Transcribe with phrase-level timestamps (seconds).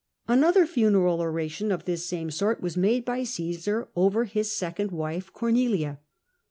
[0.27, 5.31] Another funeral oration of this same sort was made by Otesar over his second wife,
[5.31, 5.99] Cornelia.